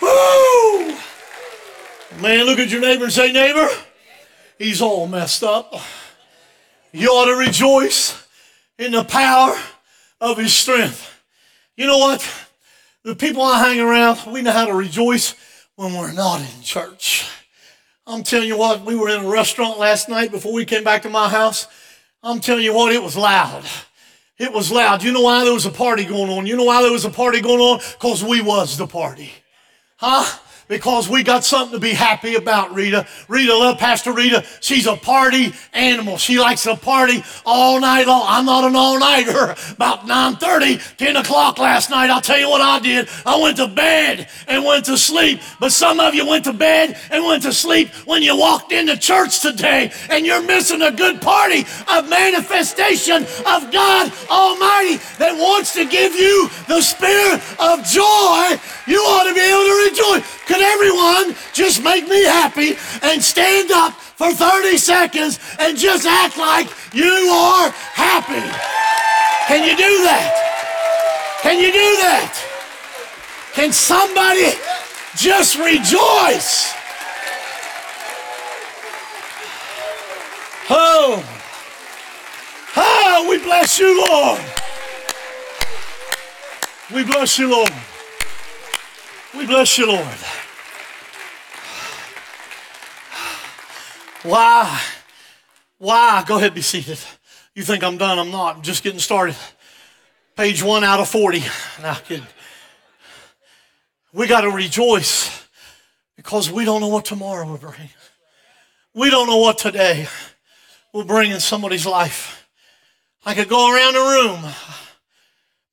[0.00, 0.96] Woo!
[2.20, 3.68] Man, look at your neighbor and say, neighbor,
[4.58, 5.74] he's all messed up.
[6.92, 8.26] You ought to rejoice
[8.78, 9.58] in the power
[10.20, 11.08] of his strength.
[11.76, 12.28] You know what?
[13.02, 15.34] The people I hang around, we know how to rejoice
[15.74, 17.28] when we're not in church.
[18.06, 21.02] I'm telling you what, we were in a restaurant last night before we came back
[21.02, 21.68] to my house.
[22.22, 23.64] I'm telling you what, it was loud.
[24.38, 25.04] It was loud.
[25.04, 26.46] You know why there was a party going on?
[26.46, 27.78] You know why there was a party going on?
[27.78, 29.30] Because we was the party.
[29.98, 30.24] Huh?
[30.68, 33.06] Because we got something to be happy about, Rita.
[33.28, 34.44] Rita, love Pastor Rita.
[34.60, 36.18] She's a party animal.
[36.18, 38.24] She likes to party all night long.
[38.26, 39.54] I'm not an all-nighter.
[39.72, 43.08] About 9.30, 10 o'clock last night, I'll tell you what I did.
[43.26, 45.40] I went to bed and went to sleep.
[45.60, 48.96] But some of you went to bed and went to sleep when you walked into
[48.96, 55.72] church today and you're missing a good party of manifestation of God Almighty that wants
[55.74, 58.58] to give you the spirit of joy.
[58.86, 60.44] You ought to be able to rejoice.
[60.46, 66.36] Could everyone just make me happy and stand up for 30 seconds and just act
[66.36, 68.42] like you are happy?
[69.46, 71.38] Can you do that?
[71.42, 72.34] Can you do that?
[73.52, 74.52] Can somebody
[75.16, 76.74] just rejoice?
[80.70, 81.22] Oh,
[82.76, 84.40] oh, we bless you, Lord.
[86.94, 87.72] We bless you, Lord.
[89.34, 90.06] We bless you, Lord.
[94.24, 94.80] Why?
[95.78, 96.22] Why?
[96.26, 96.98] Go ahead, be seated.
[97.54, 98.18] You think I'm done?
[98.18, 98.56] I'm not.
[98.56, 99.36] I'm just getting started.
[100.36, 101.42] Page one out of 40.
[101.82, 101.96] Now.
[104.12, 105.46] We got to rejoice
[106.16, 107.88] because we don't know what tomorrow will bring.
[108.94, 110.06] We don't know what today
[110.92, 112.46] will bring in somebody's life.
[113.24, 114.52] I could go around the room.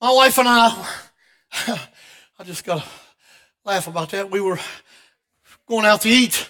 [0.01, 0.87] My wife and I,
[2.39, 2.89] I just got to
[3.65, 4.31] laugh about that.
[4.31, 4.59] We were
[5.67, 6.49] going out to eat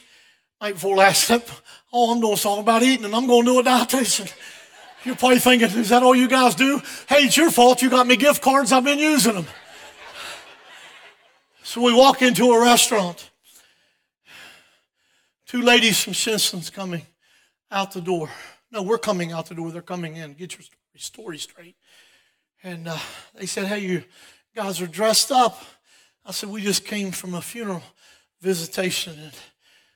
[0.61, 1.49] night before last step.
[1.91, 4.31] Oh, I'm doing something about eating and I'm going to do a dietitian.
[5.03, 6.81] You're probably thinking, is that all you guys do?
[7.07, 7.81] Hey, it's your fault.
[7.81, 8.71] You got me gift cards.
[8.71, 9.47] I've been using them.
[11.63, 13.29] So we walk into a restaurant.
[15.45, 17.05] Two ladies from Shinson's coming
[17.71, 18.29] out the door.
[18.71, 19.71] No, we're coming out the door.
[19.71, 20.33] They're coming in.
[20.33, 20.65] Get your
[20.97, 21.75] story straight.
[22.61, 22.97] And uh,
[23.35, 24.03] they said, hey, you
[24.55, 25.63] guys are dressed up.
[26.25, 27.83] I said, we just came from a funeral
[28.41, 29.17] visitation.
[29.19, 29.33] And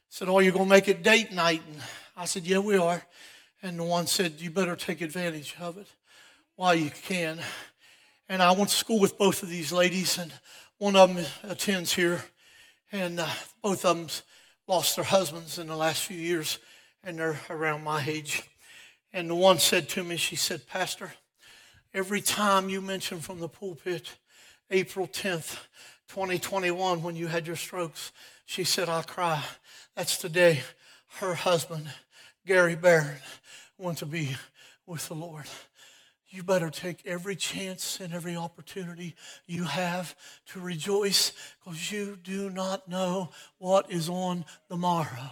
[0.10, 1.62] said, oh, you're going to make it date night?
[1.72, 1.82] And
[2.16, 3.04] I said, yeah, we are.
[3.66, 5.88] And the one said, You better take advantage of it
[6.58, 7.40] while you can.
[8.28, 10.34] And I went to school with both of these ladies, and
[10.80, 12.26] one of them attends here,
[12.92, 13.30] and uh,
[13.62, 14.08] both of them
[14.68, 16.60] lost their husbands in the last few years,
[17.06, 18.44] and they're around my age.
[19.14, 21.14] And the one said to me, She said, Pastor,
[21.94, 24.12] every time you mention from the pulpit
[24.70, 25.58] April 10th,
[26.14, 28.12] 2021, when you had your strokes,
[28.46, 29.44] she said, "I'll cry.
[29.96, 30.62] That's the day
[31.22, 31.92] her husband,
[32.46, 33.18] Gary Barron,
[33.80, 34.38] want to be
[34.86, 35.46] with the Lord.
[36.30, 39.16] You better take every chance and every opportunity
[39.48, 40.16] you have
[40.50, 41.32] to rejoice
[41.66, 45.32] because you do not know what is on the morrow.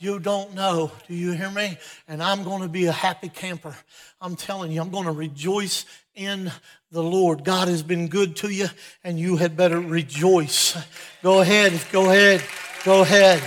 [0.00, 0.92] You don't know.
[1.08, 1.76] Do you hear me?
[2.06, 3.74] And I'm going to be a happy camper.
[4.20, 5.84] I'm telling you, I'm going to rejoice
[6.14, 6.52] in
[6.92, 7.44] the Lord.
[7.44, 8.68] God has been good to you,
[9.02, 10.76] and you had better rejoice.
[11.22, 12.44] Go ahead, go ahead,
[12.84, 13.42] go ahead.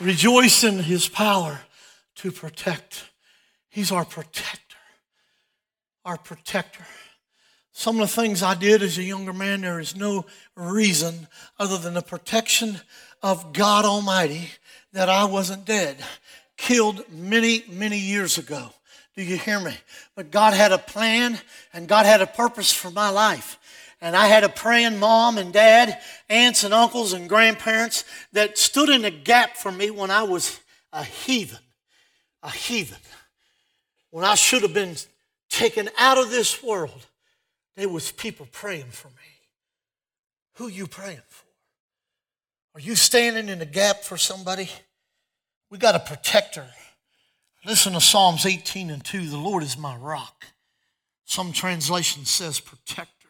[0.00, 1.60] Rejoice in his power
[2.16, 3.10] to protect.
[3.68, 4.76] He's our protector.
[6.04, 6.84] Our protector.
[7.72, 11.28] Some of the things I did as a younger man, there is no reason
[11.58, 12.80] other than the protection
[13.22, 14.50] of God Almighty
[14.92, 15.96] that I wasn't dead.
[16.56, 18.70] Killed many, many years ago.
[19.16, 19.76] Do you hear me?
[20.14, 21.38] But God had a plan
[21.72, 23.58] and God had a purpose for my life.
[24.00, 28.88] And I had a praying mom and dad, aunts and uncles and grandparents that stood
[28.88, 30.58] in the gap for me when I was
[30.92, 31.58] a heathen.
[32.42, 32.98] A heathen.
[34.10, 34.96] When I should have been
[35.50, 37.06] taken out of this world,
[37.80, 39.14] there was people praying for me.
[40.56, 41.46] Who you praying for?
[42.74, 44.68] Are you standing in the gap for somebody?
[45.70, 46.66] We got a protector.
[47.64, 49.30] Listen to Psalms 18 and 2.
[49.30, 50.44] The Lord is my rock.
[51.24, 53.28] Some translation says protector.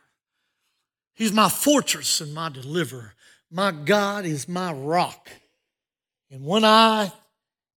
[1.15, 3.15] He's my fortress and my deliverer.
[3.53, 5.29] My God is my rock.
[6.29, 7.13] And when I,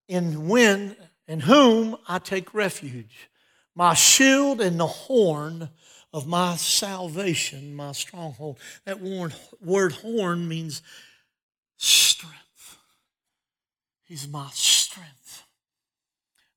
[0.08, 0.96] in when
[1.28, 3.30] in whom I take refuge,
[3.76, 5.70] my shield and the horn
[6.14, 8.60] of my salvation, my stronghold.
[8.86, 10.82] That word horn means
[11.78, 12.78] strength.
[14.04, 15.44] He's my strength.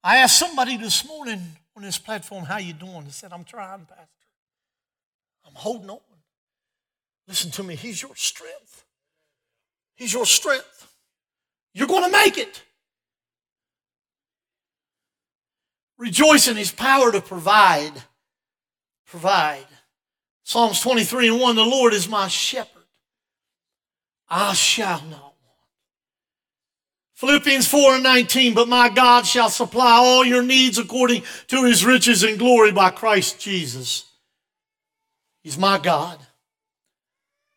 [0.05, 1.41] I asked somebody this morning
[1.75, 3.05] on this platform, how you doing?
[3.05, 4.07] They said, I'm trying, Pastor.
[5.47, 5.99] I'm holding on.
[7.27, 8.85] Listen to me, He's your strength.
[9.97, 10.93] He's your strength.
[11.73, 12.63] You're going to make it.
[15.99, 17.93] Rejoice in His power to provide.
[19.07, 19.67] Provide.
[20.43, 22.85] Psalms 23 and 1 The Lord is my shepherd.
[24.29, 25.35] I shall not want.
[27.15, 31.85] Philippians 4 and 19 But my God shall supply all your needs according to His
[31.85, 34.05] riches and glory by Christ Jesus.
[35.43, 36.19] He's my God.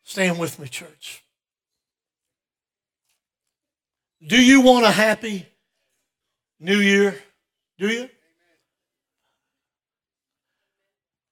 [0.03, 1.23] Stand with me, church.
[4.25, 5.45] Do you want a happy
[6.59, 7.15] new year?
[7.77, 8.09] Do you?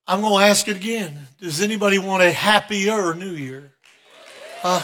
[0.07, 1.27] I'm going to ask it again.
[1.41, 3.73] Does anybody want a happier new year?
[4.61, 4.81] Huh?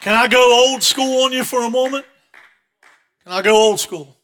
[0.00, 2.06] Can I go old school on you for a moment?
[3.24, 4.16] Can I go old school?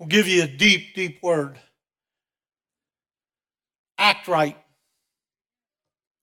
[0.00, 1.58] I'll give you a deep, deep word.
[3.96, 4.56] Act right.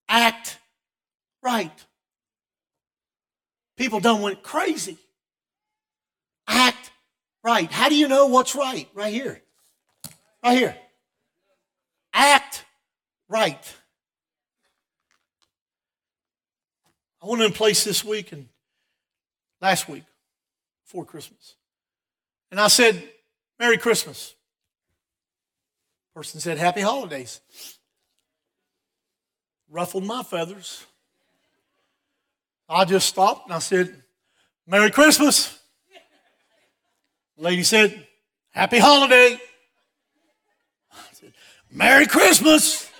[0.08, 0.58] Act
[1.42, 1.84] right.
[3.76, 4.96] People done went crazy.
[6.48, 6.75] Act
[7.46, 7.70] right.
[7.70, 8.88] How do you know what's right?
[8.92, 9.40] Right here.
[10.44, 10.76] Right here.
[12.12, 12.64] Act
[13.28, 13.74] right.
[17.22, 18.48] I went in place this week and
[19.60, 20.02] last week,
[20.84, 21.54] before Christmas.
[22.50, 23.02] And I said,
[23.58, 24.34] Merry Christmas.
[26.14, 27.40] Person said, Happy Holidays.
[29.70, 30.84] Ruffled my feathers.
[32.68, 34.02] I just stopped and I said,
[34.66, 35.55] Merry Christmas.
[37.36, 38.06] Lady said,
[38.50, 39.38] Happy Holiday.
[40.92, 41.32] I said,
[41.70, 42.90] Merry Christmas.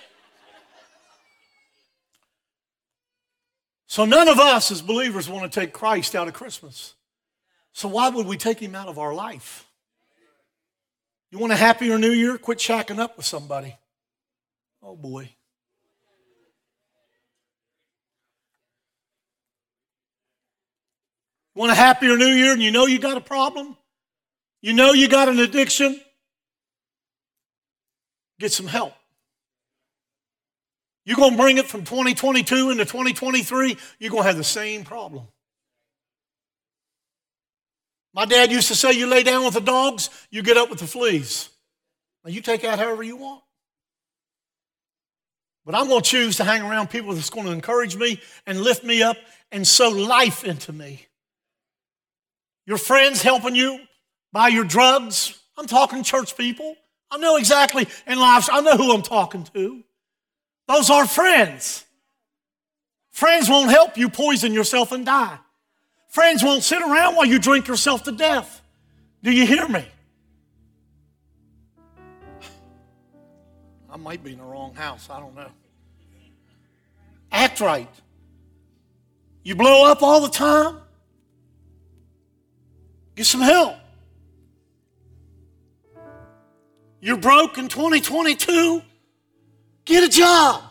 [3.87, 6.93] So none of us as believers want to take Christ out of Christmas.
[7.73, 9.67] So why would we take him out of our life?
[11.31, 12.37] You want a happier new year?
[12.37, 13.75] Quit shacking up with somebody.
[14.83, 15.29] Oh boy.
[21.55, 23.76] Want a happier new year and you know you got a problem?
[24.61, 25.99] You know you got an addiction?
[28.39, 28.93] Get some help.
[31.05, 34.83] You're going to bring it from 2022 into 2023, you're going to have the same
[34.83, 35.25] problem.
[38.13, 40.79] My dad used to say, You lay down with the dogs, you get up with
[40.79, 41.49] the fleas.
[42.25, 43.41] Now, you take out however you want.
[45.65, 48.59] But I'm going to choose to hang around people that's going to encourage me and
[48.59, 49.17] lift me up
[49.51, 51.05] and sow life into me.
[52.65, 53.79] Your friends helping you
[54.31, 55.39] buy your drugs.
[55.57, 56.75] I'm talking church people.
[57.09, 59.83] I know exactly in life, I know who I'm talking to.
[60.67, 61.85] Those are friends.
[63.11, 65.39] Friends won't help you poison yourself and die.
[66.09, 68.61] Friends won't sit around while you drink yourself to death.
[69.23, 69.85] Do you hear me?
[73.89, 75.09] I might be in the wrong house.
[75.09, 75.49] I don't know.
[77.31, 77.89] Act right.
[79.43, 80.77] You blow up all the time?
[83.15, 83.75] Get some help.
[87.07, 88.81] You're broke in 2022?
[89.85, 90.61] Get a job.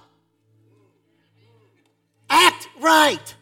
[2.29, 3.35] Act right.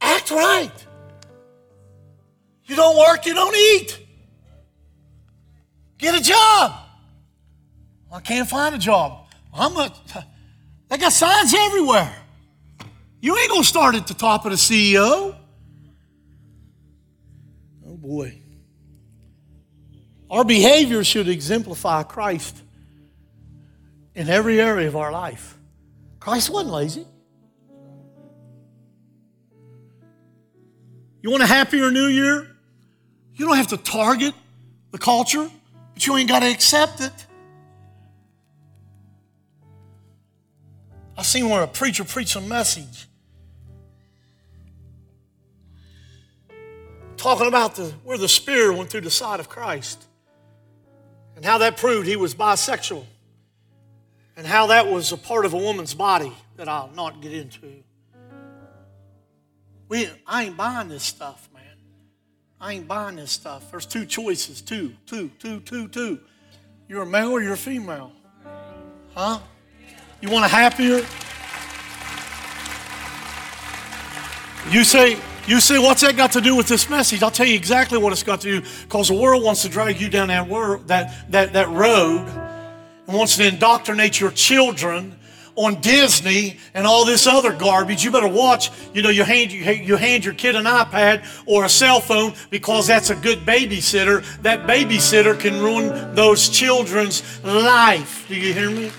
[0.00, 0.72] Act right.
[2.64, 3.98] You don't work, you don't eat.
[5.98, 6.72] Get a job.
[8.10, 9.26] I can't find a job.
[9.52, 9.92] I'm a,
[10.88, 12.16] they got signs everywhere.
[13.20, 15.36] You ain't gonna start at the top of the CEO.
[17.86, 18.39] Oh boy.
[20.30, 22.62] Our behavior should exemplify Christ
[24.14, 25.58] in every area of our life.
[26.20, 27.04] Christ wasn't lazy.
[31.22, 32.46] You want a happier new year?
[33.34, 34.34] You don't have to target
[34.92, 35.50] the culture,
[35.94, 37.26] but you ain't got to accept it.
[41.16, 43.06] I seen where a preacher preached a message
[47.16, 50.06] talking about the, where the spear went through the side of Christ
[51.40, 53.02] and how that proved he was bisexual
[54.36, 57.82] and how that was a part of a woman's body that I'll not get into.
[59.88, 61.62] We, I ain't buying this stuff, man.
[62.60, 63.70] I ain't buying this stuff.
[63.70, 66.20] There's two choices two, two, two, two, two.
[66.88, 68.12] You're a male or you're a female.
[69.14, 69.38] Huh?
[70.20, 71.06] You want a happier?
[74.70, 77.22] You say, you say, what's that got to do with this message?
[77.22, 78.66] I'll tell you exactly what it's got to do.
[78.82, 80.48] Because the world wants to drag you down that,
[80.86, 82.26] that, that, that road
[83.06, 85.16] and wants to indoctrinate your children
[85.56, 88.04] on Disney and all this other garbage.
[88.04, 88.70] You better watch.
[88.94, 92.34] You know, you hand you, you hand your kid an iPad or a cell phone
[92.50, 94.24] because that's a good babysitter.
[94.42, 98.26] That babysitter can ruin those children's life.
[98.28, 98.90] Do you hear me?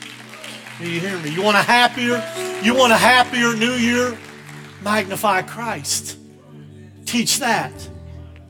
[0.80, 1.30] Do you hear me?
[1.30, 2.24] You want a happier?
[2.62, 4.18] You want a happier New Year?
[4.84, 6.18] Magnify Christ.
[7.12, 7.74] Teach that.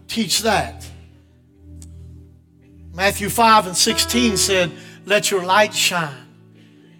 [0.07, 0.87] Teach that.
[2.93, 4.71] Matthew 5 and 16 said,
[5.03, 6.27] Let your light shine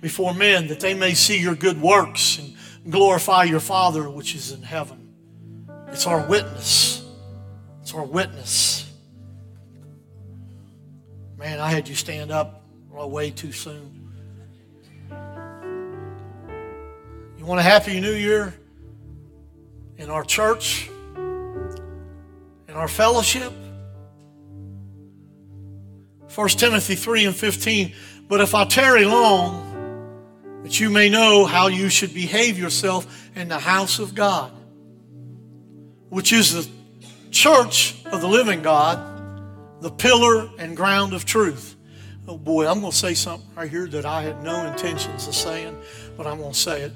[0.01, 2.57] before men that they may see your good works and
[2.91, 5.13] glorify your Father which is in heaven.
[5.89, 7.05] It's our witness.
[7.83, 8.91] It's our witness.
[11.37, 14.11] Man, I had you stand up way too soon.
[17.37, 18.55] You want a happy new year
[19.97, 20.89] in our church,
[22.71, 23.51] in our fellowship?
[26.33, 27.93] 1 Timothy 3 and 15.
[28.29, 29.67] But if I tarry long,
[30.63, 34.53] that you may know how you should behave yourself in the house of God,
[36.09, 36.71] which is the
[37.29, 38.99] church of the living God,
[39.81, 41.75] the pillar and ground of truth.
[42.25, 45.35] Oh boy, I'm going to say something right here that I had no intentions of
[45.35, 45.77] saying,
[46.15, 46.93] but I'm going to say it.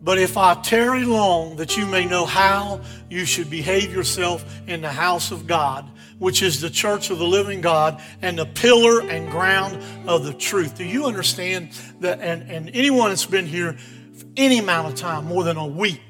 [0.00, 2.80] But if I tarry long, that you may know how
[3.10, 7.26] you should behave yourself in the house of God, which is the church of the
[7.26, 10.76] living God and the pillar and ground of the truth.
[10.76, 12.20] Do you understand that?
[12.20, 13.72] And, and anyone that's been here
[14.14, 16.02] for any amount of time, more than a week,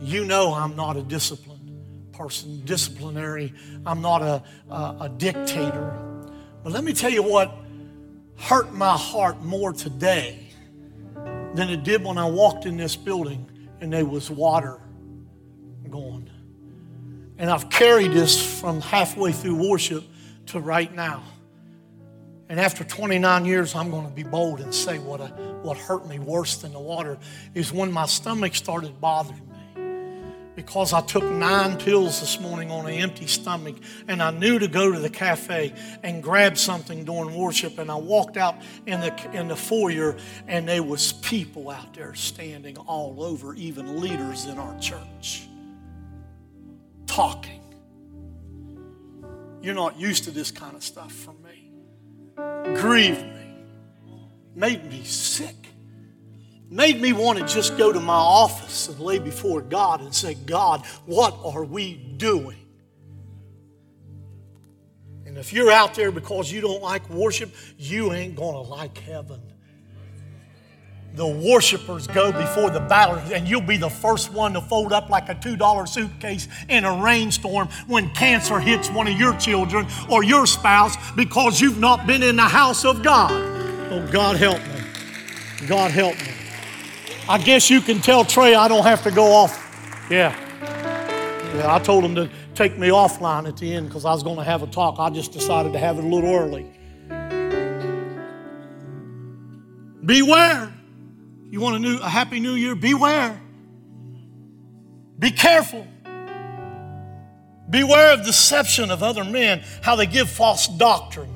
[0.00, 3.52] you know I'm not a disciplined person, disciplinary.
[3.84, 5.96] I'm not a, a, a dictator.
[6.64, 7.54] But let me tell you what
[8.38, 10.47] hurt my heart more today
[11.54, 14.80] than it did when I walked in this building and there was water
[15.90, 16.30] going.
[17.38, 20.04] And I've carried this from halfway through worship
[20.46, 21.22] to right now.
[22.48, 25.26] And after 29 years, I'm going to be bold and say what, I,
[25.62, 27.18] what hurt me worse than the water
[27.54, 29.47] is when my stomach started bothering.
[30.58, 33.76] Because I took nine pills this morning on an empty stomach,
[34.08, 37.78] and I knew to go to the cafe and grab something during worship.
[37.78, 40.16] And I walked out in the, in the foyer,
[40.48, 45.46] and there was people out there standing all over, even leaders in our church,
[47.06, 47.62] talking.
[49.62, 51.70] You're not used to this kind of stuff from me
[52.74, 53.54] grieved me,
[54.56, 55.54] made me sick,
[56.68, 60.34] made me want to just go to my office and lay before God and say,
[60.34, 62.58] God, what are we doing?
[65.26, 68.98] And if you're out there because you don't like worship, you ain't going to like
[68.98, 69.40] heaven
[71.18, 75.10] the worshipers go before the battle, and you'll be the first one to fold up
[75.10, 80.22] like a $2 suitcase in a rainstorm when cancer hits one of your children or
[80.22, 83.32] your spouse because you've not been in the house of God.
[83.90, 85.66] Oh, God help me.
[85.66, 86.37] God help me.
[87.28, 89.54] I guess you can tell Trey I don't have to go off.
[90.10, 90.34] Yeah.
[91.54, 94.38] Yeah, I told him to take me offline at the end because I was going
[94.38, 94.96] to have a talk.
[94.98, 96.66] I just decided to have it a little early.
[100.04, 100.72] Beware.
[101.50, 102.74] You want a new a happy new year?
[102.74, 103.38] Beware.
[105.18, 105.86] Be careful.
[107.68, 111.34] Beware of deception of other men, how they give false doctrine.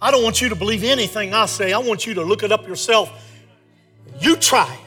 [0.00, 1.74] I don't want you to believe anything I say.
[1.74, 3.12] I want you to look it up yourself.
[4.18, 4.85] You try it.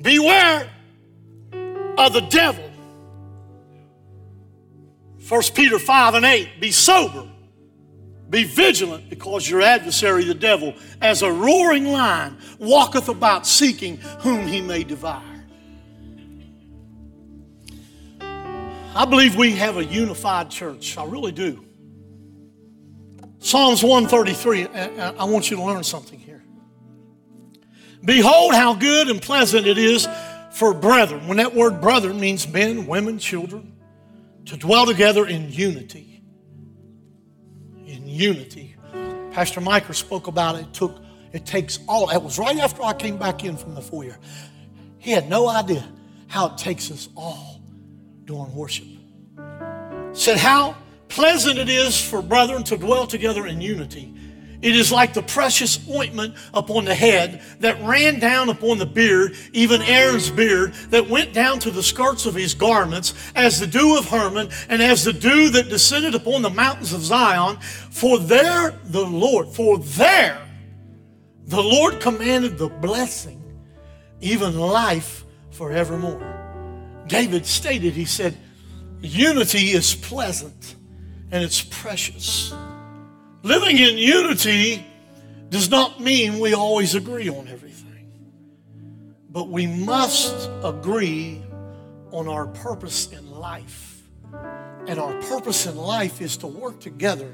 [0.00, 0.70] Beware
[1.98, 2.64] of the devil.
[5.28, 6.60] 1 Peter 5 and 8.
[6.60, 7.26] Be sober
[8.28, 14.46] be vigilant because your adversary, the devil, as a roaring lion, walketh about seeking whom
[14.46, 15.22] he may devour.
[18.20, 20.96] I believe we have a unified church.
[20.96, 21.62] I really do.
[23.38, 26.22] Psalms 133, I want you to learn something.
[28.06, 30.08] Behold, how good and pleasant it is
[30.52, 31.26] for brethren.
[31.26, 33.76] When that word brethren means men, women, children,
[34.46, 36.22] to dwell together in unity
[37.84, 38.76] In unity.
[39.32, 40.62] Pastor Micah spoke about it.
[40.62, 40.72] it.
[40.72, 41.02] Took
[41.32, 42.08] it takes all.
[42.10, 44.16] It was right after I came back in from the foyer.
[44.98, 45.84] He had no idea
[46.28, 47.60] how it takes us all
[48.24, 48.86] during worship.
[50.12, 50.76] Said how
[51.08, 54.14] pleasant it is for brethren to dwell together in unity.
[54.62, 59.36] It is like the precious ointment upon the head that ran down upon the beard,
[59.52, 63.98] even Aaron's beard, that went down to the skirts of his garments, as the dew
[63.98, 67.58] of Hermon, and as the dew that descended upon the mountains of Zion.
[67.90, 70.46] For there the Lord, for there
[71.44, 73.42] the Lord commanded the blessing,
[74.20, 77.04] even life forevermore.
[77.06, 78.36] David stated, he said,
[79.00, 80.74] Unity is pleasant
[81.30, 82.52] and it's precious.
[83.46, 84.84] Living in unity
[85.50, 88.10] does not mean we always agree on everything,
[89.30, 91.40] but we must agree
[92.10, 94.02] on our purpose in life.
[94.88, 97.32] And our purpose in life is to work together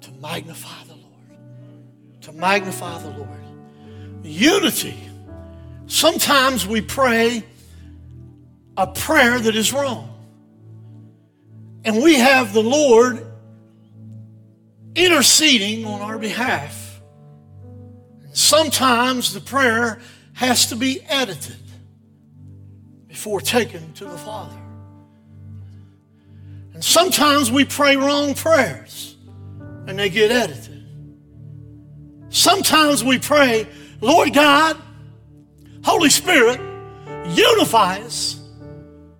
[0.00, 2.22] to magnify the Lord.
[2.22, 3.28] To magnify the Lord.
[4.22, 4.98] Unity.
[5.86, 7.44] Sometimes we pray
[8.78, 10.08] a prayer that is wrong.
[11.84, 13.26] And we have the Lord
[14.94, 17.00] interceding on our behalf.
[18.32, 20.00] Sometimes the prayer
[20.34, 21.56] has to be edited
[23.08, 24.58] before taken to the Father.
[26.74, 29.16] And sometimes we pray wrong prayers
[29.86, 30.82] and they get edited.
[32.30, 33.66] Sometimes we pray,
[34.00, 34.76] Lord God,
[35.84, 36.58] Holy Spirit,
[37.28, 38.40] unify us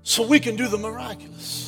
[0.03, 1.62] so we can do the miraculous.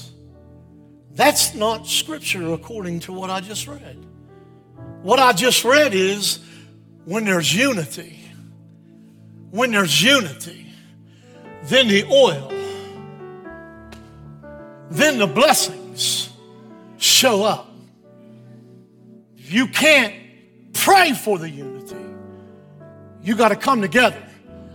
[1.15, 4.05] That's not scripture according to what I just read.
[5.03, 6.41] What I just read is
[7.05, 8.19] when there's unity,
[9.51, 10.67] when there's unity,
[11.65, 12.49] then the oil,
[14.91, 16.31] then the blessings
[16.99, 17.71] show up.
[19.37, 20.15] You can't
[20.73, 21.97] pray for the unity.
[23.23, 24.23] You got to come together.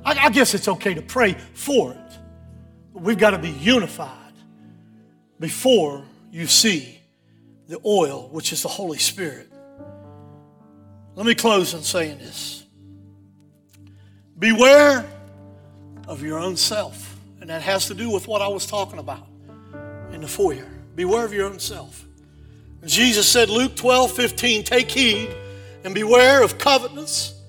[0.05, 2.17] I, I guess it's okay to pray for it,
[2.93, 4.15] but we've got to be unified
[5.39, 6.99] before you see
[7.67, 9.51] the oil, which is the Holy Spirit.
[11.15, 12.65] Let me close in saying this
[14.37, 15.05] Beware
[16.07, 17.17] of your own self.
[17.41, 19.25] And that has to do with what I was talking about
[20.11, 20.67] in the foyer.
[20.95, 22.05] Beware of your own self.
[22.85, 25.29] Jesus said, Luke 12, 15, take heed
[25.83, 27.41] and beware of covetousness,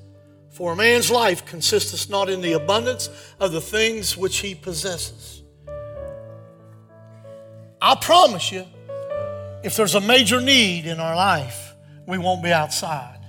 [0.51, 3.09] for a man's life consisteth not in the abundance
[3.39, 5.39] of the things which he possesses.
[7.83, 8.66] I promise you,
[9.62, 11.74] if there's a major need in our life,
[12.07, 13.20] we won't be outside.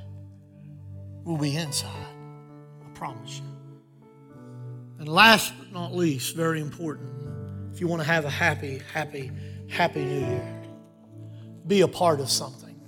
[1.24, 1.90] We'll be inside.
[2.84, 3.46] I promise you.
[5.00, 7.10] And last but not least, very important,
[7.74, 9.32] if you want to have a happy, happy,
[9.70, 10.64] happy new year,
[11.68, 12.80] be a part of something.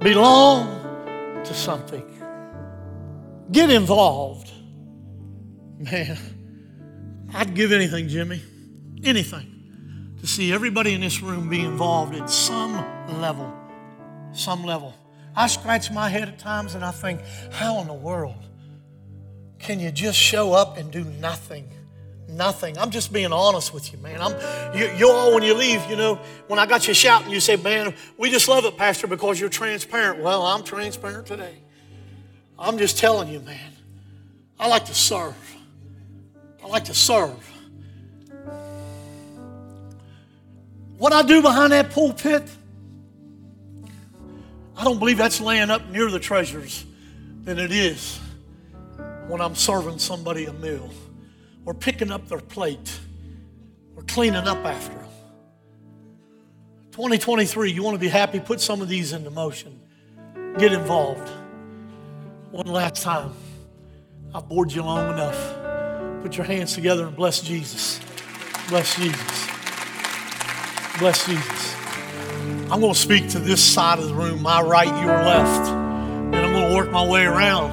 [0.00, 2.04] Belong to something.
[3.50, 4.50] Get involved.
[5.78, 6.18] Man,
[7.34, 8.40] I'd give anything, Jimmy,
[9.02, 9.51] anything,
[10.22, 12.72] to see everybody in this room be involved at some
[13.20, 13.52] level.
[14.32, 14.94] Some level.
[15.34, 17.20] I scratch my head at times and I think,
[17.50, 18.46] how in the world
[19.58, 21.68] can you just show up and do nothing?
[22.28, 22.78] Nothing.
[22.78, 24.22] I'm just being honest with you, man.
[24.22, 27.40] I'm you, you all when you leave, you know, when I got you shouting, you
[27.40, 31.56] say, "Man, we just love it, Pastor, because you're transparent." Well, I'm transparent today.
[32.58, 33.72] I'm just telling you, man.
[34.58, 35.34] I like to serve.
[36.64, 37.51] I like to serve.
[41.02, 42.44] What I do behind that pulpit,
[44.76, 46.86] I don't believe that's laying up near the treasures
[47.42, 48.20] than it is
[49.26, 50.88] when I'm serving somebody a meal
[51.66, 53.00] or picking up their plate
[53.96, 55.08] or cleaning up after them.
[56.92, 59.80] 2023, you want to be happy, put some of these into motion.
[60.56, 61.28] Get involved.
[62.52, 63.32] One last time.
[64.32, 66.22] I've bored you long enough.
[66.22, 67.98] Put your hands together and bless Jesus.
[68.68, 69.51] Bless Jesus.
[70.98, 71.74] Bless Jesus.
[72.70, 76.36] I'm going to speak to this side of the room, my right, your left, and
[76.36, 77.72] I'm going to work my way around.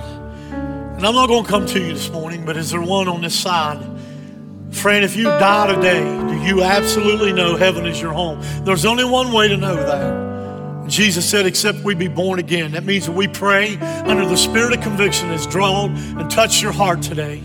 [0.98, 3.22] And I'm not going to come to you this morning, but is there one on
[3.22, 3.80] this side?
[4.72, 8.42] Friend, if you die today, do you absolutely know heaven is your home?
[8.64, 10.90] There's only one way to know that.
[10.90, 12.72] Jesus said, except we be born again.
[12.72, 16.72] That means that we pray under the spirit of conviction that's drawn and touched your
[16.72, 17.40] heart today.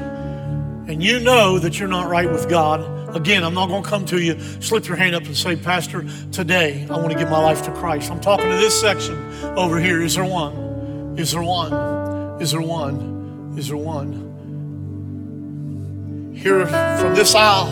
[0.87, 3.03] And you know that you're not right with God.
[3.14, 6.04] Again, I'm not going to come to you, slip your hand up and say, Pastor,
[6.32, 8.10] today I want to give my life to Christ.
[8.10, 9.14] I'm talking to this section
[9.56, 10.02] over here.
[10.02, 11.16] Is there one?
[11.16, 11.72] Is there one?
[12.42, 13.54] Is there one?
[13.56, 14.32] Is there one?
[16.34, 17.68] Here from this aisle,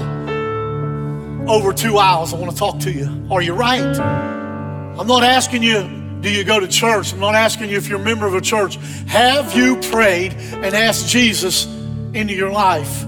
[1.51, 3.27] over two aisles, I want to talk to you.
[3.29, 3.99] Are you right?
[3.99, 5.83] I'm not asking you,
[6.21, 7.13] do you go to church?
[7.13, 8.77] I'm not asking you if you're a member of a church.
[9.09, 11.67] Have you prayed and asked Jesus
[12.15, 13.05] into your life?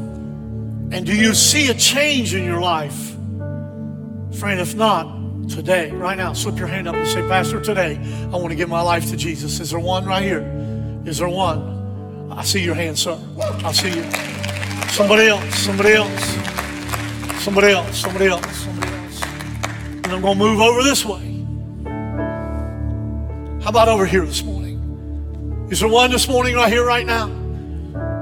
[0.94, 3.16] And do you see a change in your life?
[4.38, 7.98] Friend, if not, today, right now, slip your hand up and say, Pastor, today,
[8.32, 9.58] I want to give my life to Jesus.
[9.58, 10.44] Is there one right here?
[11.04, 12.30] Is there one?
[12.30, 13.18] I see your hand, sir.
[13.64, 14.04] I see you.
[14.90, 16.24] Somebody else, somebody else,
[17.42, 19.22] somebody else, somebody else, somebody else.
[19.24, 21.44] And I'm going to move over this way.
[23.64, 25.66] How about over here this morning?
[25.72, 27.26] Is there one this morning right here, right now?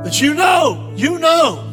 [0.05, 1.68] That you know, you know.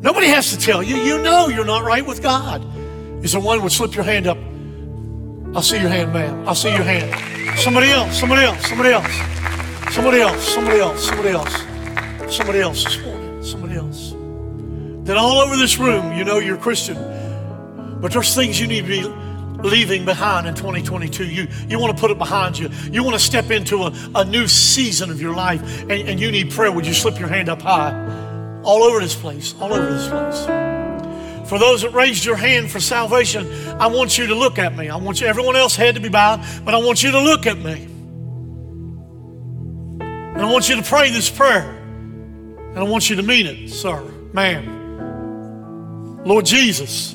[0.00, 0.96] Nobody has to tell you.
[0.96, 2.64] You know you're not right with God.
[3.24, 4.38] Is there one would slip your hand up?
[5.56, 6.48] I'll see your hand, ma'am.
[6.48, 7.58] I'll see your hand.
[7.58, 9.12] Somebody else, somebody else, somebody else,
[9.92, 14.14] somebody else, somebody else, somebody else, somebody else this morning, somebody else.
[15.04, 16.96] That all over this room, you know you're Christian,
[18.00, 21.26] but there's things you need to be leaving behind in 2022.
[21.26, 22.68] You, you want to put it behind you.
[22.92, 26.30] You want to step into a, a new season of your life and, and you
[26.30, 26.70] need prayer.
[26.70, 28.27] Would you slip your hand up high?
[28.62, 30.46] All over this place, all over this place.
[31.48, 33.50] For those that raised your hand for salvation,
[33.80, 34.88] I want you to look at me.
[34.90, 37.46] I want you, everyone else had to be bowed, but I want you to look
[37.46, 37.84] at me.
[40.00, 41.70] And I want you to pray this prayer.
[41.70, 44.02] And I want you to mean it, sir,
[44.32, 44.76] ma'am.
[46.24, 47.14] Lord Jesus,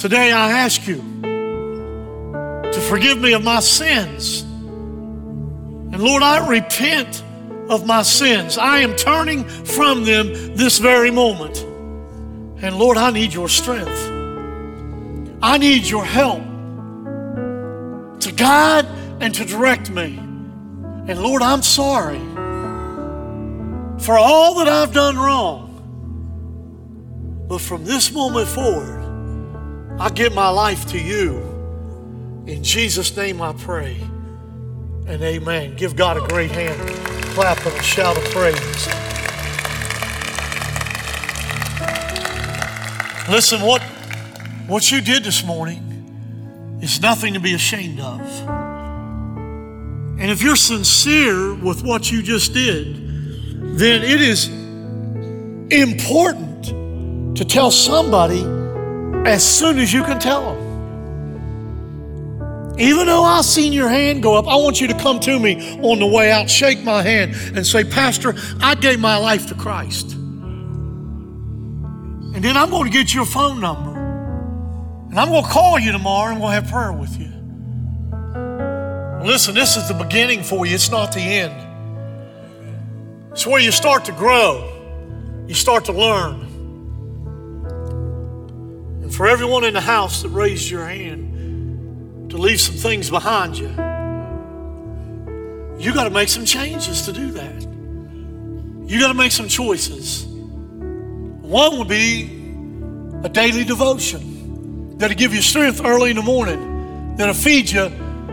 [0.00, 4.40] Today I ask you to forgive me of my sins.
[4.40, 7.22] And Lord, I repent
[7.70, 8.58] of my sins.
[8.58, 11.58] I am turning from them this very moment.
[12.62, 14.10] And Lord, I need your strength.
[15.40, 16.42] I need your help
[18.20, 18.84] to guide
[19.20, 20.18] and to direct me.
[20.18, 22.18] And Lord, I'm sorry
[24.04, 25.68] for all that I've done wrong.
[27.48, 28.98] But from this moment forward,
[29.98, 31.38] I give my life to you.
[32.46, 34.09] In Jesus' name I pray.
[35.06, 35.76] And amen.
[35.76, 36.78] Give God a great hand.
[37.34, 38.56] Clap and a shout of praise.
[43.28, 43.82] Listen, what,
[44.66, 48.20] what you did this morning is nothing to be ashamed of.
[50.20, 52.96] And if you're sincere with what you just did,
[53.78, 54.48] then it is
[55.70, 58.42] important to tell somebody
[59.28, 60.59] as soon as you can tell them.
[62.80, 65.78] Even though I've seen your hand go up, I want you to come to me
[65.80, 69.54] on the way out, shake my hand, and say, Pastor, I gave my life to
[69.54, 70.12] Christ.
[72.32, 73.90] And then I'm going to get your phone number.
[75.10, 77.28] And I'm going to call you tomorrow and we'll have prayer with you.
[79.26, 81.52] Listen, this is the beginning for you, it's not the end.
[83.32, 86.46] It's where you start to grow, you start to learn.
[89.02, 91.30] And for everyone in the house that raised your hand
[92.30, 93.68] to leave some things behind you,
[95.78, 97.62] you got to make some changes to do that.
[98.88, 100.26] You got to make some choices.
[100.26, 102.24] One would be
[103.24, 107.88] a daily devotion that'll give you strength early in the morning, that'll feed you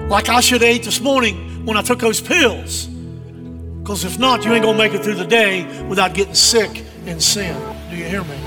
[0.09, 2.85] like I should have ate this morning when I took those pills.
[2.85, 7.19] Because if not, you ain't gonna make it through the day without getting sick in
[7.19, 7.55] sin.
[7.89, 8.46] Do you hear me?